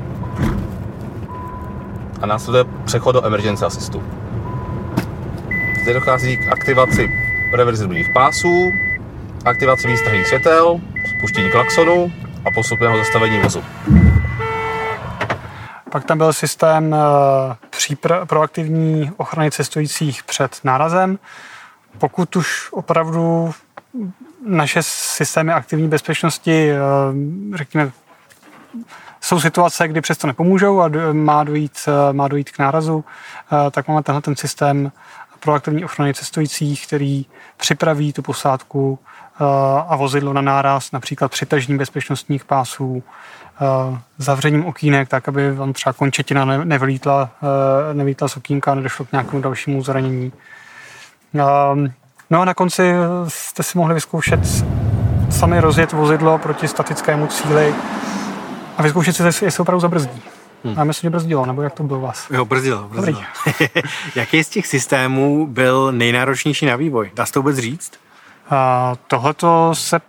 a 2.21 2.25
následuje 2.25 2.65
přechod 2.85 3.11
do 3.11 3.25
emergency 3.25 3.65
assistu. 3.65 4.03
Zde 5.83 5.93
dochází 5.93 6.37
k 6.37 6.47
aktivaci 6.51 7.09
reverzibilních 7.53 8.09
pásů, 8.13 8.71
aktivaci 9.45 9.87
výstrahých 9.87 10.27
světel, 10.27 10.79
spuštění 11.17 11.51
klaxonu 11.51 12.11
a 12.45 12.51
postupného 12.51 12.97
zastavení 12.97 13.39
vozu. 13.39 13.63
Pak 15.91 16.03
tam 16.03 16.17
byl 16.17 16.33
systém 16.33 16.95
eh, 16.95 18.25
proaktivní 18.25 19.11
ochrany 19.17 19.51
cestujících 19.51 20.23
před 20.23 20.59
nárazem. 20.63 21.19
Pokud 21.97 22.35
už 22.35 22.71
opravdu 22.71 23.53
naše 24.47 24.79
systémy 24.83 25.53
aktivní 25.53 25.87
bezpečnosti, 25.87 26.71
eh, 26.71 26.77
řekněme, 27.55 27.91
jsou 29.21 29.39
situace, 29.39 29.87
kdy 29.87 30.01
přesto 30.01 30.27
nepomůžou 30.27 30.81
a 30.81 30.89
má 31.13 31.43
dojít, 31.43 31.89
má 32.11 32.27
dojít 32.27 32.51
k 32.51 32.59
nárazu, 32.59 33.05
eh, 33.67 33.71
tak 33.71 33.87
máme 33.87 34.03
tenhle 34.03 34.21
ten 34.21 34.35
systém 34.35 34.91
proaktivní 35.39 35.85
ochrany 35.85 36.13
cestujících, 36.13 36.87
který 36.87 37.25
připraví 37.57 38.13
tu 38.13 38.21
posádku 38.21 38.99
eh, 38.99 39.43
a 39.87 39.95
vozidlo 39.95 40.33
na 40.33 40.41
náraz, 40.41 40.91
například 40.91 41.31
přitažení 41.31 41.77
bezpečnostních 41.77 42.45
pásů, 42.45 43.03
eh, 43.03 43.97
zavřením 44.17 44.65
okýnek, 44.65 45.09
tak 45.09 45.27
aby 45.27 45.51
vám 45.51 45.73
třeba 45.73 45.93
končetina 45.93 46.45
nevylítla, 46.45 47.29
nevylítla 47.93 48.27
z 48.27 48.37
okýnka, 48.37 48.75
nedošlo 48.75 49.05
k 49.05 49.11
nějakému 49.11 49.41
dalšímu 49.41 49.83
zranění. 49.83 50.33
No 52.29 52.41
a 52.41 52.45
na 52.45 52.53
konci 52.53 52.93
jste 53.27 53.63
si 53.63 53.77
mohli 53.77 53.93
vyzkoušet 53.93 54.39
sami 55.29 55.59
rozjet 55.59 55.91
vozidlo 55.91 56.37
proti 56.37 56.67
statickému 56.67 57.27
cíli 57.27 57.75
a 58.77 58.81
vyzkoušet 58.81 59.15
si, 59.15 59.45
jestli 59.45 59.61
opravdu 59.61 59.79
zabrzdí. 59.79 60.21
Hmm. 60.63 60.79
A 60.79 60.83
myslím, 60.83 61.07
že 61.07 61.09
brzdilo, 61.09 61.45
nebo 61.45 61.61
jak 61.61 61.73
to 61.73 61.83
bylo 61.83 61.99
u 61.99 62.01
vás? 62.01 62.29
Jo, 62.29 62.45
brzdilo. 62.45 62.87
brzdilo. 62.87 63.21
Jaký 64.15 64.43
z 64.43 64.49
těch 64.49 64.67
systémů 64.67 65.47
byl 65.47 65.91
nejnáročnější 65.91 66.65
na 66.65 66.75
vývoj? 66.75 67.11
Dá 67.13 67.25
se 67.25 67.33
to 67.33 67.39
vůbec 67.39 67.57
říct? 67.57 67.91
Uh, 68.51 68.57
tohleto 69.07 69.75
se 69.75 69.99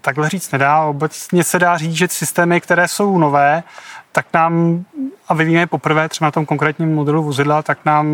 takhle 0.00 0.28
říct 0.28 0.52
nedá. 0.52 0.84
Obecně 0.84 1.44
se 1.44 1.58
dá 1.58 1.76
říct, 1.76 1.92
že 1.92 2.08
systémy, 2.08 2.60
které 2.60 2.88
jsou 2.88 3.18
nové, 3.18 3.62
tak 4.12 4.26
nám, 4.34 4.84
a 5.28 5.34
vyvíjíme 5.34 5.66
poprvé 5.66 6.08
třeba 6.08 6.26
na 6.26 6.30
tom 6.30 6.46
konkrétním 6.46 6.94
modelu 6.94 7.22
vozidla, 7.22 7.62
tak 7.62 7.78
nám, 7.84 8.06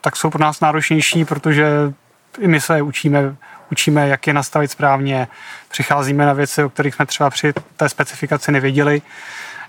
tak 0.00 0.16
jsou 0.16 0.30
pro 0.30 0.42
nás 0.42 0.60
náročnější, 0.60 1.24
protože 1.24 1.92
i 2.38 2.48
my 2.48 2.60
se 2.60 2.82
učíme, 2.82 3.36
učíme, 3.74 4.08
jak 4.08 4.26
je 4.26 4.32
nastavit 4.32 4.70
správně, 4.70 5.28
přicházíme 5.68 6.26
na 6.26 6.32
věci, 6.32 6.64
o 6.64 6.70
kterých 6.70 6.94
jsme 6.94 7.06
třeba 7.06 7.30
při 7.30 7.52
té 7.76 7.88
specifikaci 7.88 8.52
nevěděli. 8.52 9.02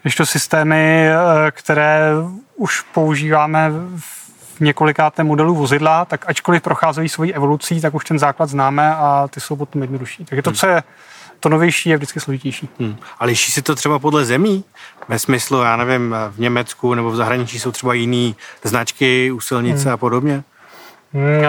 Když 0.01 0.15
to 0.15 0.25
systémy, 0.25 1.07
eh, 1.07 1.51
které 1.51 2.11
už 2.55 2.81
používáme 2.81 3.71
v 4.55 4.59
několikátém 4.59 5.27
modelu 5.27 5.55
vozidla, 5.55 6.05
tak 6.05 6.29
ačkoliv 6.29 6.61
procházejí 6.61 7.09
svojí 7.09 7.33
evolucí, 7.33 7.81
tak 7.81 7.93
už 7.93 8.05
ten 8.05 8.19
základ 8.19 8.49
známe 8.49 8.95
a 8.95 9.27
ty 9.29 9.41
jsou 9.41 9.55
potom 9.55 9.81
jednodušší. 9.81 10.25
Takže 10.25 10.41
to, 10.41 10.49
hmm. 10.49 10.57
co 10.57 10.67
je 10.67 10.83
to 11.39 11.49
novější, 11.49 11.89
je 11.89 11.97
vždycky 11.97 12.19
složitější. 12.19 12.69
Hmm. 12.79 12.97
A 13.19 13.25
liší 13.25 13.51
se 13.51 13.61
to 13.61 13.75
třeba 13.75 13.99
podle 13.99 14.25
zemí? 14.25 14.63
Ve 15.07 15.19
smyslu, 15.19 15.61
já 15.61 15.75
nevím, 15.77 16.15
v 16.29 16.39
Německu 16.39 16.93
nebo 16.93 17.11
v 17.11 17.15
zahraničí 17.15 17.59
jsou 17.59 17.71
třeba 17.71 17.93
jiné 17.93 18.33
značky 18.63 19.31
u 19.31 19.39
silnice 19.39 19.83
hmm. 19.83 19.93
a 19.93 19.97
podobně? 19.97 20.43
Hmm, 21.13 21.41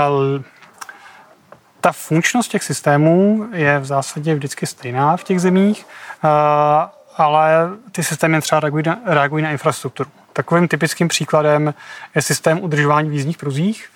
ta 1.87 1.93
funkčnost 1.93 2.51
těch 2.51 2.65
systémů 2.65 3.49
je 3.53 3.79
v 3.79 3.85
zásadě 3.85 4.35
vždycky 4.35 4.67
stejná 4.67 5.17
v 5.17 5.25
těch 5.25 5.41
zemích, 5.41 5.87
eh, 6.25 6.29
ale 7.17 7.71
ty 7.93 8.05
systémy 8.05 8.41
třeba 8.41 8.61
reagují 8.61 8.85
na, 8.87 8.99
reagují 9.05 9.45
na 9.45 9.51
infrastrukturu. 9.51 10.11
Takovým 10.33 10.69
typickým 10.69 11.09
příkladem 11.09 11.75
je 12.15 12.23
systém 12.23 12.61
udržování 12.63 13.11
v 13.11 13.13
jízdních 13.13 13.39
pruzích 13.39 13.89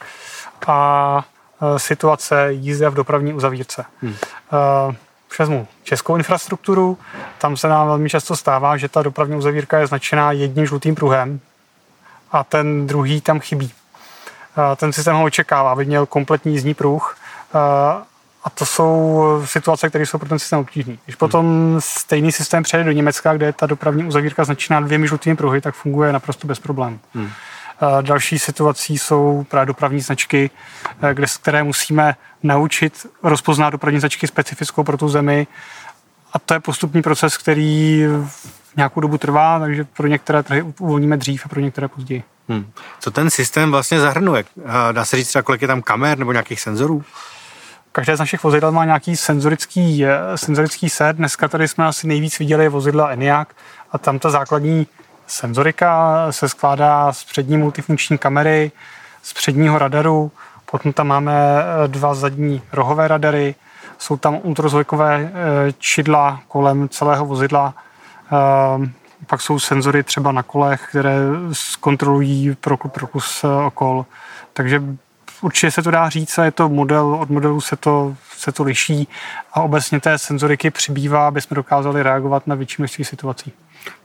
a 0.66 1.24
eh, 1.62 1.78
situace 1.78 2.52
jízdy 2.52 2.86
v 2.86 2.94
dopravní 2.94 3.32
uzavírce. 3.32 3.84
Hmm. 4.02 4.14
Uh, 4.88 4.94
vezmu 5.38 5.68
českou 5.82 6.16
infrastrukturu, 6.16 6.98
tam 7.38 7.56
se 7.56 7.68
nám 7.68 7.86
velmi 7.86 8.10
často 8.10 8.36
stává, 8.36 8.76
že 8.76 8.88
ta 8.88 9.02
dopravní 9.02 9.36
uzavírka 9.36 9.78
je 9.78 9.86
značená 9.86 10.32
jedním 10.32 10.66
žlutým 10.66 10.94
pruhem 10.94 11.40
a 12.32 12.44
ten 12.44 12.86
druhý 12.86 13.20
tam 13.20 13.40
chybí. 13.40 13.72
Ten 14.76 14.92
systém 14.92 15.16
ho 15.16 15.24
očekává, 15.24 15.72
aby 15.72 15.84
měl 15.84 16.06
kompletní 16.06 16.52
jízdní 16.52 16.74
pruh 16.74 17.16
a 18.44 18.50
to 18.50 18.66
jsou 18.66 19.42
situace, 19.44 19.88
které 19.88 20.06
jsou 20.06 20.18
pro 20.18 20.28
ten 20.28 20.38
systém 20.38 20.58
obtížné. 20.58 20.96
Když 21.04 21.16
potom 21.16 21.76
stejný 21.78 22.32
systém 22.32 22.62
přejde 22.62 22.84
do 22.84 22.92
Německa, 22.92 23.34
kde 23.34 23.46
je 23.46 23.52
ta 23.52 23.66
dopravní 23.66 24.04
uzavírka 24.04 24.44
značená 24.44 24.80
dvěmi 24.80 25.08
žlutými 25.08 25.36
pruhy, 25.36 25.60
tak 25.60 25.74
funguje 25.74 26.12
naprosto 26.12 26.46
bez 26.46 26.58
problémů. 26.58 26.98
Hmm. 27.14 27.30
Další 28.00 28.38
situací 28.38 28.98
jsou 28.98 29.46
právě 29.48 29.66
dopravní 29.66 30.00
značky, 30.00 30.50
eh, 31.02 31.14
kde, 31.14 31.26
které 31.42 31.62
musíme 31.62 32.16
naučit 32.42 33.06
rozpoznat 33.22 33.70
dopravní 33.70 34.00
značky 34.00 34.26
specifickou 34.26 34.84
pro 34.84 34.96
tu 34.96 35.08
zemi. 35.08 35.46
A 36.32 36.38
to 36.38 36.54
je 36.54 36.60
postupný 36.60 37.02
proces, 37.02 37.36
který 37.36 38.02
nějakou 38.76 39.00
dobu 39.00 39.18
trvá, 39.18 39.58
takže 39.58 39.84
pro 39.84 40.06
některé 40.06 40.42
trhy 40.42 40.62
uvolníme 40.62 41.16
dřív 41.16 41.46
a 41.46 41.48
pro 41.48 41.60
některé 41.60 41.88
později. 41.88 42.22
Hmm. 42.48 42.70
Co 43.00 43.10
ten 43.10 43.30
systém 43.30 43.70
vlastně 43.70 44.00
zahrnuje? 44.00 44.44
Dá 44.92 45.04
se 45.04 45.16
říct 45.16 45.28
třeba, 45.28 45.42
kolik 45.42 45.62
je 45.62 45.68
tam 45.68 45.82
kamer 45.82 46.18
nebo 46.18 46.32
nějakých 46.32 46.60
senzorů? 46.60 47.04
Každé 47.92 48.16
z 48.16 48.18
našich 48.18 48.42
vozidel 48.42 48.72
má 48.72 48.84
nějaký 48.84 49.16
senzorický, 49.16 50.06
eh, 50.06 50.18
senzorický 50.34 50.90
set. 50.90 51.16
Dneska 51.16 51.48
tady 51.48 51.68
jsme 51.68 51.86
asi 51.86 52.06
nejvíc 52.06 52.38
viděli 52.38 52.68
vozidla 52.68 53.10
ENIAC 53.10 53.48
a 53.92 53.98
tam 53.98 54.18
ta 54.18 54.30
základní 54.30 54.86
senzorika 55.26 56.26
se 56.30 56.48
skládá 56.48 57.12
z 57.12 57.24
přední 57.24 57.56
multifunkční 57.56 58.18
kamery, 58.18 58.72
z 59.22 59.32
předního 59.32 59.78
radaru, 59.78 60.32
potom 60.70 60.92
tam 60.92 61.06
máme 61.06 61.34
eh, 61.34 61.88
dva 61.88 62.14
zadní 62.14 62.62
rohové 62.72 63.08
radary, 63.08 63.54
jsou 63.98 64.16
tam 64.16 64.38
ultrazvukové 64.42 65.32
eh, 65.34 65.72
čidla 65.78 66.40
kolem 66.48 66.88
celého 66.88 67.26
vozidla, 67.26 67.74
pak 69.26 69.40
jsou 69.40 69.58
senzory 69.58 70.02
třeba 70.02 70.32
na 70.32 70.42
kolech, 70.42 70.86
které 70.88 71.16
zkontrolují 71.52 72.56
prokus 72.92 73.44
okol. 73.66 74.06
Takže 74.52 74.82
určitě 75.40 75.70
se 75.70 75.82
to 75.82 75.90
dá 75.90 76.08
říct 76.08 76.38
a 76.38 76.44
je 76.44 76.50
to 76.50 76.68
model, 76.68 77.14
od 77.14 77.30
modelu 77.30 77.60
se 77.60 77.76
to, 77.76 78.16
se 78.36 78.52
to 78.52 78.62
liší 78.62 79.08
a 79.52 79.60
obecně 79.60 80.00
té 80.00 80.18
senzoriky 80.18 80.70
přibývá, 80.70 81.28
aby 81.28 81.40
jsme 81.40 81.54
dokázali 81.54 82.02
reagovat 82.02 82.46
na 82.46 82.54
větší 82.54 82.76
množství 82.78 83.04
situací. 83.04 83.52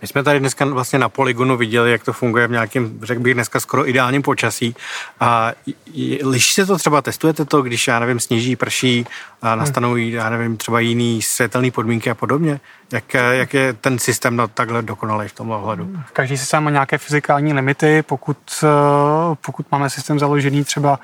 My 0.02 0.08
jsme 0.08 0.24
tady 0.24 0.40
dneska 0.40 0.66
vlastně 0.66 1.00
na 1.00 1.10
poligonu 1.10 1.58
viděli, 1.58 1.92
jak 1.92 2.04
to 2.04 2.14
funguje 2.14 2.48
v 2.48 2.52
nějakém, 2.52 3.00
řekl 3.04 3.22
bych 3.22 3.34
dneska 3.34 3.60
skoro 3.60 3.90
ideálním 3.90 4.22
počasí. 4.22 4.76
A 5.20 5.52
liší 6.24 6.52
se 6.52 6.66
to 6.66 6.78
třeba, 6.78 7.02
testujete 7.02 7.46
to, 7.46 7.62
když, 7.62 7.88
já 7.88 8.00
nevím, 8.00 8.20
sněží, 8.20 8.56
prší 8.56 9.06
a 9.42 9.56
nastanou, 9.56 9.96
já 9.96 10.30
nevím, 10.30 10.58
třeba 10.58 10.80
jiný 10.80 11.22
světelné 11.22 11.72
podmínky 11.72 12.10
a 12.10 12.16
podobně? 12.16 12.60
Jak, 12.92 13.14
jak 13.14 13.54
je 13.54 13.74
ten 13.74 14.00
systém 14.00 14.36
na 14.36 14.48
takhle 14.48 14.82
dokonalý 14.82 15.28
v 15.28 15.34
tomhle 15.34 15.58
ohledu? 15.58 16.00
Každý 16.14 16.38
systém 16.38 16.64
má 16.64 16.72
nějaké 16.72 16.98
fyzikální 16.98 17.54
limity. 17.54 18.02
Pokud, 18.02 18.38
pokud 19.46 19.66
máme 19.72 19.90
systém 19.90 20.20
založený 20.20 20.64
třeba 20.64 21.00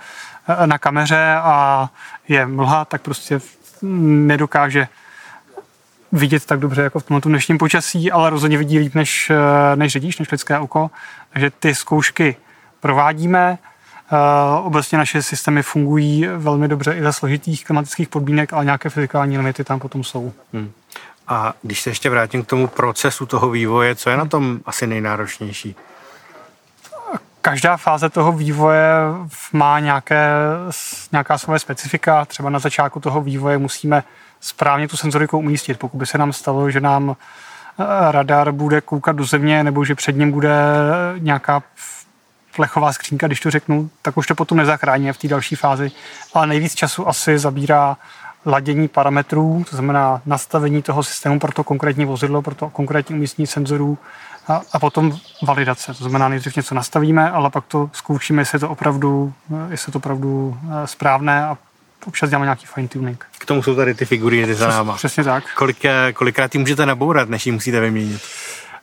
na 0.66 0.78
kameře 0.78 1.36
a 1.42 1.90
je 2.28 2.46
mlha, 2.46 2.86
tak 2.86 3.02
prostě 3.02 3.42
nedokáže 3.82 4.88
vidět 6.12 6.46
tak 6.46 6.60
dobře 6.60 6.82
jako 6.82 7.00
v 7.00 7.04
tomto 7.04 7.30
dnešním 7.30 7.58
počasí, 7.58 8.12
ale 8.12 8.30
rozhodně 8.30 8.58
vidí 8.58 8.80
líp 8.80 8.96
než, 8.96 9.30
eh, 9.30 9.76
než 9.76 9.92
řidič, 9.92 10.20
než 10.20 10.32
lidské 10.32 10.60
oko. 10.60 10.92
Takže 11.34 11.52
ty 11.60 11.76
zkoušky 11.76 12.36
provádíme. 12.80 13.58
Uh, 14.12 14.68
obecně 14.68 14.98
naše 14.98 15.22
systémy 15.24 15.64
fungují 15.64 16.28
velmi 16.38 16.68
dobře 16.68 16.94
i 16.94 17.04
za 17.04 17.12
složitých 17.12 17.66
klimatických 17.66 18.10
podmínek, 18.10 18.54
ale 18.54 18.66
nějaké 18.66 18.90
fyzikální 18.90 19.38
limity 19.38 19.64
tam 19.64 19.80
potom 19.80 20.04
jsou. 20.04 20.34
Hmm. 20.54 20.72
A 21.28 21.54
když 21.62 21.82
se 21.82 21.90
ještě 21.90 22.10
vrátím 22.10 22.44
k 22.44 22.48
tomu 22.48 22.68
procesu 22.68 23.26
toho 23.26 23.50
vývoje, 23.50 23.96
co 23.96 24.10
je 24.10 24.18
na 24.18 24.26
tom 24.26 24.60
asi 24.66 24.88
nejnáročnější? 24.88 25.76
Každá 27.42 27.78
fáze 27.78 28.10
toho 28.10 28.32
vývoje 28.32 28.92
má 29.54 29.80
nějaké, 29.80 30.30
nějaká 31.12 31.38
svoje 31.38 31.60
specifika. 31.60 32.26
Třeba 32.26 32.50
na 32.50 32.60
začátku 32.60 33.00
toho 33.00 33.22
vývoje 33.22 33.58
musíme 33.58 34.04
správně 34.42 34.88
tu 34.88 34.98
senzoriku 34.98 35.38
umístit. 35.38 35.80
Pokud 35.80 35.98
by 35.98 36.06
se 36.06 36.18
nám 36.18 36.34
stalo, 36.34 36.70
že 36.70 36.82
nám 36.82 37.16
eh, 37.80 37.86
radar 38.12 38.52
bude 38.52 38.82
koukat 38.82 39.16
do 39.16 39.24
země 39.24 39.64
nebo 39.64 39.86
že 39.86 39.96
před 39.96 40.16
ním 40.16 40.32
bude 40.32 40.56
nějaká 41.18 41.64
plechová 42.56 42.94
skřínka, 42.94 43.28
když 43.28 43.40
to 43.40 43.52
řeknu, 43.52 43.90
tak 44.02 44.18
už 44.18 44.28
to 44.28 44.36
potom 44.36 44.58
nezachrání 44.58 45.12
v 45.12 45.18
té 45.18 45.28
další 45.28 45.56
fázi. 45.56 45.92
Ale 46.34 46.48
nejvíc 46.48 46.76
času 46.76 47.08
asi 47.08 47.40
zabírá 47.40 47.98
ladění 48.46 48.88
parametrů, 48.88 49.66
to 49.70 49.76
znamená 49.76 50.22
nastavení 50.26 50.82
toho 50.82 51.04
systému 51.04 51.40
pro 51.40 51.52
to 51.52 51.64
konkrétní 51.64 52.06
vozidlo, 52.06 52.42
pro 52.42 52.56
to 52.56 52.70
konkrétní 52.70 53.16
umístění 53.16 53.48
senzorů 53.48 53.98
a, 54.48 54.62
a 54.74 54.80
potom 54.80 55.18
validace. 55.44 55.94
To 55.94 56.04
znamená, 56.04 56.30
nejdřív 56.30 56.56
něco 56.56 56.76
nastavíme, 56.76 57.32
ale 57.32 57.50
pak 57.50 57.66
to 57.66 57.90
zkoušíme, 57.94 58.42
jestli 58.42 58.56
je 58.56 58.60
to 58.60 58.70
opravdu, 58.70 59.34
eh, 59.54 59.72
jestli 59.72 59.90
je 59.90 59.94
to 59.94 60.00
opravdu 60.00 60.58
eh, 60.64 60.88
správné 60.88 61.46
a 61.46 61.58
občas 62.06 62.30
děláme 62.30 62.46
nějaký 62.46 62.66
fine 62.66 62.88
tuning. 62.88 63.26
K 63.38 63.46
tomu 63.46 63.64
jsou 63.64 63.76
tady 63.76 63.94
ty 63.94 64.06
figuríny 64.06 64.56
za 64.56 64.68
náma. 64.68 64.96
Přesně 64.96 65.24
tak. 65.24 65.44
Kolik, 65.56 65.84
kolikrát 66.14 66.56
ji 66.56 66.60
můžete 66.60 66.86
nabourat, 66.86 67.30
než 67.30 67.46
ji 67.46 67.52
musíte 67.52 67.80
vyměnit? 67.80 68.22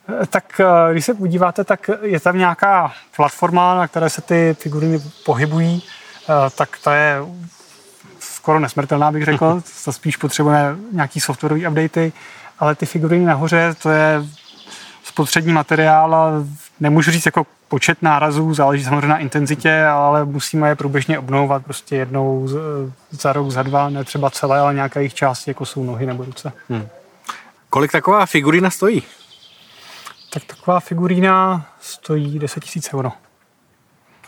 Eh, 0.09 0.25
tak 0.25 0.59
eh, 0.59 0.91
když 0.91 1.05
se 1.05 1.13
podíváte, 1.13 1.63
tak 1.63 1.89
je 2.01 2.19
tam 2.19 2.37
nějaká 2.37 2.93
platforma, 3.15 3.75
na 3.75 3.87
které 3.87 4.09
se 4.09 4.21
ty 4.21 4.55
figuriny 4.59 4.99
pohybují, 5.25 5.83
eh, 6.29 6.49
tak 6.55 6.77
ta 6.83 6.95
je 6.95 7.21
skoro 8.19 8.59
nesmrtelná, 8.59 9.11
bych 9.11 9.25
řekl. 9.25 9.63
To 9.85 9.93
spíš 9.93 10.17
potřebuje 10.17 10.75
nějaký 10.91 11.19
softwarový 11.19 11.67
updaty, 11.67 12.13
ale 12.59 12.75
ty 12.75 12.85
figuriny 12.85 13.25
nahoře, 13.25 13.75
to 13.81 13.89
je 13.89 14.23
spotřební 15.03 15.53
materiál 15.53 16.15
a 16.15 16.31
nemůžu 16.79 17.11
říct 17.11 17.25
jako 17.25 17.45
počet 17.69 18.01
nárazů, 18.01 18.53
záleží 18.53 18.83
samozřejmě 18.83 19.07
na 19.07 19.17
intenzitě, 19.17 19.83
ale 19.83 20.25
musíme 20.25 20.69
je 20.69 20.75
průběžně 20.75 21.19
obnovovat 21.19 21.65
prostě 21.65 21.95
jednou 21.95 22.49
za 23.11 23.33
rok, 23.33 23.51
za 23.51 23.63
dva, 23.63 23.89
ne 23.89 24.03
třeba 24.03 24.29
celé, 24.29 24.59
ale 24.59 24.73
nějaké 24.73 24.99
jejich 24.99 25.13
části, 25.13 25.49
jako 25.49 25.65
jsou 25.65 25.83
nohy 25.83 26.05
nebo 26.05 26.23
ruce. 26.23 26.51
Hmm. 26.69 26.87
Kolik 27.69 27.91
taková 27.91 28.25
figurína 28.25 28.69
stojí? 28.69 29.03
Tak 30.33 30.43
taková 30.45 30.79
figurína 30.79 31.65
stojí 31.81 32.39
10 32.39 32.63
000 32.93 32.99
euro. 32.99 33.11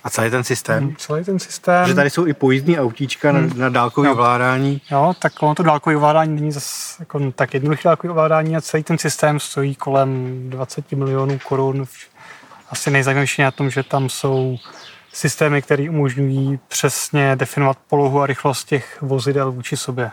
A 0.04 0.10
celý 0.10 0.30
ten 0.32 0.44
systém? 0.44 0.84
Hmm, 0.84 0.96
celý 0.96 1.24
ten 1.24 1.40
systém. 1.40 1.88
Že 1.88 1.94
tady 1.94 2.10
jsou 2.10 2.28
i 2.28 2.34
pojízdní 2.34 2.80
autíčka 2.80 3.32
hmm. 3.32 3.50
na, 3.50 3.56
na 3.56 3.70
dálkové 3.70 4.08
Jo. 4.08 4.14
ovládání. 4.14 4.82
Jo, 4.92 5.14
tak 5.20 5.34
ono 5.40 5.56
to 5.56 5.64
dálkové 5.64 5.96
ovládání 5.96 6.36
není 6.36 6.52
zase 6.52 6.96
jako 7.00 7.32
tak 7.32 7.54
jednoduché 7.54 7.90
dálkové 7.90 8.12
ovládání 8.12 8.58
a 8.58 8.62
celý 8.62 8.84
ten 8.84 8.98
systém 8.98 9.40
stojí 9.40 9.76
kolem 9.76 10.40
20 10.50 10.92
milionů 10.92 11.40
korun. 11.48 11.86
Asi 12.72 12.92
nejzajímavější 12.92 13.42
na 13.42 13.52
tom, 13.52 13.70
že 13.70 13.84
tam 13.84 14.10
jsou 14.10 14.58
systémy, 15.14 15.62
které 15.62 15.90
umožňují 15.90 16.60
přesně 16.68 17.36
definovat 17.36 17.78
polohu 17.88 18.22
a 18.22 18.26
rychlost 18.26 18.64
těch 18.64 19.02
vozidel 19.02 19.52
vůči 19.52 19.78
sobě. 19.78 20.12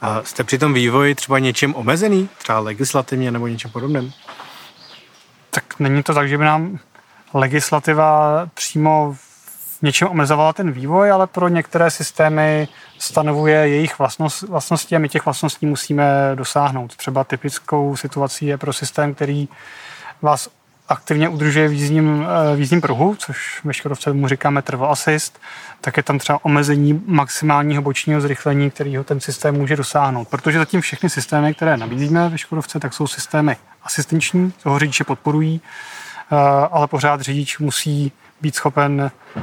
A 0.00 0.22
jste 0.22 0.44
při 0.44 0.58
tom 0.58 0.74
vývoji 0.74 1.14
třeba 1.14 1.38
něčem 1.38 1.74
omezený? 1.74 2.28
Třeba 2.38 2.58
legislativně 2.58 3.30
nebo 3.30 3.46
něčem 3.46 3.70
podobném? 3.70 4.12
Tak 5.50 5.64
není 5.78 6.02
to 6.02 6.14
tak, 6.14 6.28
že 6.28 6.38
by 6.38 6.44
nám 6.44 6.78
legislativa 7.34 8.42
přímo 8.54 9.16
v 9.78 9.82
něčem 9.82 10.08
omezovala 10.08 10.52
ten 10.52 10.72
vývoj, 10.72 11.10
ale 11.10 11.26
pro 11.26 11.48
některé 11.48 11.90
systémy 11.90 12.68
stanovuje 12.98 13.56
jejich 13.68 13.98
vlastnost, 13.98 14.42
vlastnosti 14.42 14.96
a 14.96 14.98
my 14.98 15.08
těch 15.08 15.24
vlastností 15.24 15.66
musíme 15.66 16.32
dosáhnout. 16.34 16.96
Třeba 16.96 17.24
typickou 17.24 17.96
situací 17.96 18.46
je 18.46 18.58
pro 18.58 18.72
systém, 18.72 19.14
který 19.14 19.48
vás 20.22 20.48
aktivně 20.88 21.28
udržuje 21.28 21.68
v 21.68 21.72
jízdním, 21.72 22.26
eh, 22.52 22.56
v 22.56 22.58
jízdním 22.58 22.80
pruhu, 22.80 23.14
což 23.14 23.60
ve 23.64 23.74
Škodovce 23.74 24.12
mu 24.12 24.28
říkáme 24.28 24.62
travel 24.62 24.90
assist, 24.90 25.40
tak 25.80 25.96
je 25.96 26.02
tam 26.02 26.18
třeba 26.18 26.44
omezení 26.44 27.02
maximálního 27.06 27.82
bočního 27.82 28.20
zrychlení, 28.20 28.70
kterého 28.70 29.04
ten 29.04 29.20
systém 29.20 29.54
může 29.54 29.76
dosáhnout. 29.76 30.28
Protože 30.28 30.58
zatím 30.58 30.80
všechny 30.80 31.10
systémy, 31.10 31.54
které 31.54 31.76
nabízíme 31.76 32.28
ve 32.28 32.38
Škodovce, 32.38 32.80
tak 32.80 32.94
jsou 32.94 33.06
systémy 33.06 33.56
asistenční, 33.82 34.52
toho 34.62 34.78
řidiče 34.78 35.04
podporují, 35.04 35.60
eh, 35.60 36.36
ale 36.70 36.86
pořád 36.86 37.20
řidič 37.20 37.58
musí 37.58 38.12
být 38.40 38.54
schopen 38.54 39.10
eh, 39.36 39.42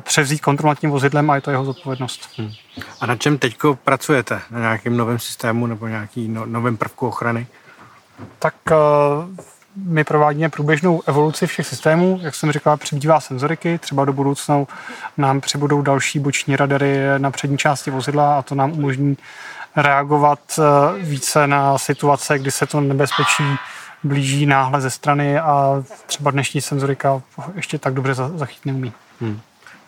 převzít 0.00 0.40
kontrolu 0.40 0.68
nad 0.68 0.78
tím 0.78 0.90
vozidlem 0.90 1.30
a 1.30 1.34
je 1.34 1.40
to 1.40 1.50
jeho 1.50 1.64
zodpovědnost. 1.64 2.28
Hmm. 2.38 2.50
A 3.00 3.06
na 3.06 3.16
čem 3.16 3.38
teď 3.38 3.56
pracujete? 3.84 4.40
Na 4.50 4.60
nějakém 4.60 4.96
novém 4.96 5.18
systému 5.18 5.66
nebo 5.66 5.86
nějaký 5.86 6.28
no, 6.28 6.46
novém 6.46 6.76
prvku 6.76 7.08
ochrany? 7.08 7.46
Tak 8.38 8.54
my 9.76 10.04
provádíme 10.04 10.48
průběžnou 10.48 11.02
evoluci 11.06 11.46
všech 11.46 11.66
systémů. 11.66 12.18
Jak 12.22 12.34
jsem 12.34 12.52
říkal, 12.52 12.76
přibývá 12.76 13.20
senzoriky, 13.20 13.78
třeba 13.78 14.04
do 14.04 14.12
budoucna 14.12 14.64
nám 15.16 15.40
přibudou 15.40 15.82
další 15.82 16.18
boční 16.18 16.56
radary 16.56 16.98
na 17.18 17.30
přední 17.30 17.58
části 17.58 17.90
vozidla 17.90 18.38
a 18.38 18.42
to 18.42 18.54
nám 18.54 18.72
umožní 18.72 19.16
reagovat 19.76 20.38
eh, 20.58 21.02
více 21.02 21.46
na 21.46 21.78
situace, 21.78 22.38
kdy 22.38 22.50
se 22.50 22.66
to 22.66 22.80
nebezpečí 22.80 23.44
blíží 24.02 24.46
náhle 24.46 24.80
ze 24.80 24.90
strany 24.90 25.38
a 25.38 25.84
třeba 26.06 26.30
dnešní 26.30 26.60
senzorika 26.60 27.22
ještě 27.54 27.78
tak 27.78 27.94
dobře 27.94 28.14
za- 28.14 28.28
zachytit 28.28 28.66
neumí. 28.66 28.92
Hmm. 29.20 29.40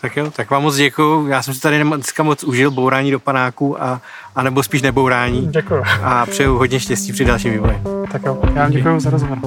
Tak 0.02 0.16
jo, 0.16 0.30
tak 0.30 0.50
vám 0.50 0.62
moc 0.62 0.76
děkuju. 0.76 1.26
Já 1.26 1.42
jsem 1.42 1.54
si 1.54 1.60
tady 1.60 1.84
dneska 1.84 2.22
moc 2.22 2.44
užil 2.44 2.70
bourání 2.70 3.10
do 3.10 3.20
panáků 3.20 3.82
a, 3.82 4.00
a 4.34 4.42
nebo 4.42 4.62
spíš 4.62 4.82
nebourání. 4.82 5.46
Děkuji. 5.46 5.82
A 6.02 6.26
přeju 6.26 6.58
hodně 6.58 6.80
štěstí 6.80 7.12
při 7.12 7.24
dalším 7.24 7.52
vývoji. 7.52 7.82
Tak 8.12 8.22
jo, 8.26 8.38
já 8.54 8.62
vám 8.62 8.70
děkuji 8.70 9.00
za 9.00 9.10
rozhovor. 9.10 9.38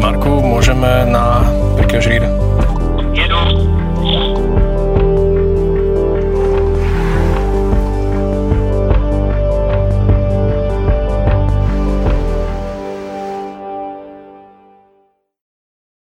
Marku, 0.00 0.42
můžeme 0.42 1.06
na 1.06 1.44
Pekeš 1.76 2.08